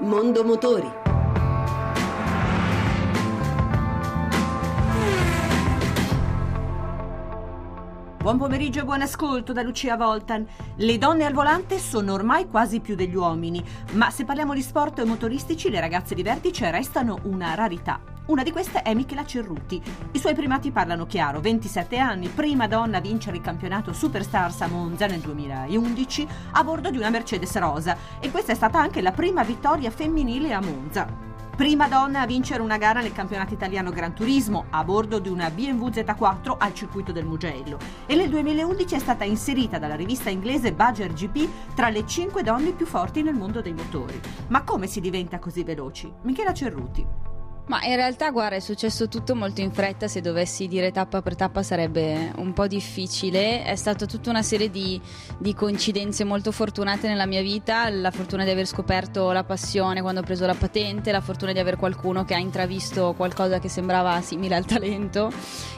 [0.00, 0.90] Mondo Motori.
[8.18, 10.46] Buon pomeriggio e buon ascolto da Lucia Voltan.
[10.76, 13.62] Le donne al volante sono ormai quasi più degli uomini,
[13.92, 18.13] ma se parliamo di sport motoristici le ragazze di vertice restano una rarità.
[18.26, 19.82] Una di queste è Michela Cerruti.
[20.12, 24.66] I suoi primati parlano chiaro, 27 anni, prima donna a vincere il campionato Superstars a
[24.66, 29.12] Monza nel 2011 a bordo di una Mercedes rosa e questa è stata anche la
[29.12, 31.06] prima vittoria femminile a Monza.
[31.54, 35.50] Prima donna a vincere una gara nel campionato italiano Gran Turismo a bordo di una
[35.50, 40.72] BMW Z4 al circuito del Mugello e nel 2011 è stata inserita dalla rivista inglese
[40.72, 44.18] Badger GP tra le 5 donne più forti nel mondo dei motori.
[44.46, 46.10] Ma come si diventa così veloci?
[46.22, 47.33] Michela Cerruti.
[47.66, 50.06] Ma in realtà, guarda, è successo tutto molto in fretta.
[50.06, 53.64] Se dovessi dire tappa per tappa sarebbe un po' difficile.
[53.64, 55.00] È stata tutta una serie di,
[55.38, 57.88] di, coincidenze molto fortunate nella mia vita.
[57.88, 61.58] La fortuna di aver scoperto la passione quando ho preso la patente, la fortuna di
[61.58, 65.32] avere qualcuno che ha intravisto qualcosa che sembrava simile al talento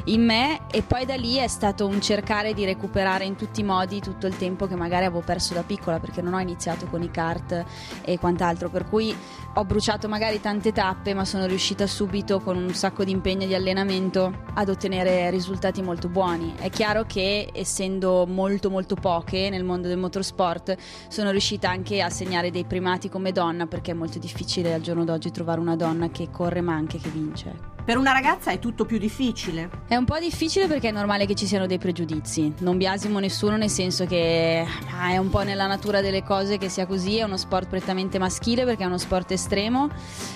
[0.07, 0.63] in me.
[0.73, 4.27] E poi da lì è stato un cercare di recuperare in tutti i modi tutto
[4.27, 7.65] il tempo che magari avevo perso da piccola perché non ho iniziato con i kart
[8.03, 8.71] e quant'altro.
[8.71, 9.17] Per cui
[9.55, 13.45] ho bruciato magari tante tappe, ma sono riuscita riuscita subito con un sacco di impegno
[13.45, 16.55] e di allenamento ad ottenere risultati molto buoni.
[16.57, 20.77] È chiaro che essendo molto molto poche nel mondo del motorsport
[21.09, 25.05] sono riuscita anche a segnare dei primati come donna perché è molto difficile al giorno
[25.05, 27.76] d'oggi trovare una donna che corre ma anche che vince.
[27.87, 29.71] Per una ragazza è tutto più difficile.
[29.87, 32.53] È un po' difficile perché è normale che ci siano dei pregiudizi.
[32.59, 34.67] Non biasimo nessuno nel senso che
[34.99, 38.19] ah, è un po' nella natura delle cose che sia così, è uno sport prettamente
[38.19, 39.89] maschile perché è uno sport estremo,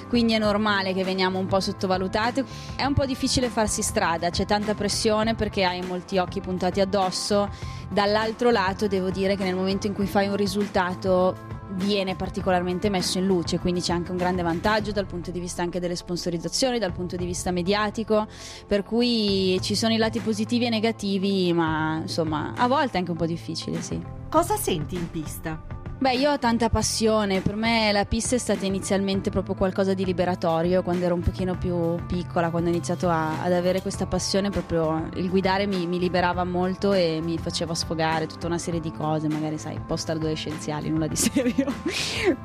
[0.08, 2.44] quindi è normale che veniamo un po' sottovalutate.
[2.76, 7.50] È un po' difficile farsi strada, c'è tanta pressione perché hai molti occhi puntati addosso.
[7.88, 13.18] Dall'altro lato devo dire che nel momento in cui fai un risultato viene particolarmente messo
[13.18, 16.78] in luce, quindi c'è anche un grande vantaggio dal punto di vista anche delle sponsorizzazioni,
[16.78, 18.26] dal punto di vista mediatico,
[18.66, 23.10] per cui ci sono i lati positivi e negativi, ma insomma a volte è anche
[23.10, 23.98] un po' difficile, sì.
[24.28, 25.79] Cosa senti in pista?
[26.00, 30.06] Beh, io ho tanta passione, per me la pista è stata inizialmente proprio qualcosa di
[30.06, 34.48] liberatorio, quando ero un pochino più piccola, quando ho iniziato a, ad avere questa passione,
[34.48, 38.90] proprio il guidare mi, mi, liberava molto e mi faceva sfogare tutta una serie di
[38.90, 41.70] cose, magari sai, post adolescenziali, nulla di serio,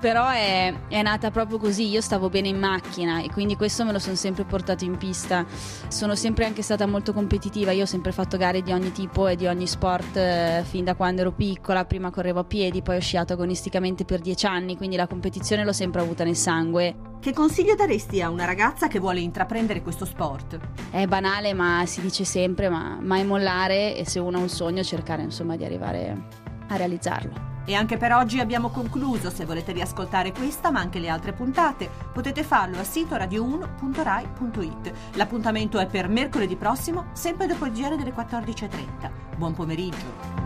[0.02, 3.94] però è, è, nata proprio così, io stavo bene in macchina e quindi questo me
[3.94, 5.46] lo sono sempre portato in pista,
[5.88, 9.38] sono sempre anche stata molto competitiva, io ho sempre fatto gare di ogni tipo e
[9.38, 13.00] di ogni sport eh, fin da quando ero piccola, prima correvo a piedi, poi ho
[13.00, 17.14] sciato con agonisticamente per dieci anni, quindi la competizione l'ho sempre avuta nel sangue.
[17.20, 20.60] Che consiglio daresti a una ragazza che vuole intraprendere questo sport?
[20.90, 24.84] È banale, ma si dice sempre, ma mai mollare e se uno ha un sogno
[24.84, 26.28] cercare insomma di arrivare
[26.68, 27.54] a realizzarlo.
[27.68, 29.32] E anche per oggi abbiamo concluso.
[29.32, 34.94] Se volete riascoltare questa, ma anche le altre puntate, potete farlo al sito radio1.rai.it.
[35.14, 39.38] L'appuntamento è per mercoledì prossimo, sempre dopo il giro delle 14.30.
[39.38, 40.45] Buon pomeriggio.